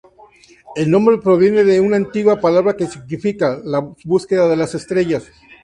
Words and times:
El 0.75 0.89
nombre 0.89 1.19
proviene 1.19 1.63
de 1.63 1.79
una 1.79 1.95
antigua 1.95 2.41
palabra 2.41 2.75
que 2.75 2.87
significa 2.87 3.59
"la 3.63 3.81
búsqueda 4.03 4.47
de 4.47 4.55
las 4.55 4.73
estrellas". 4.73 5.25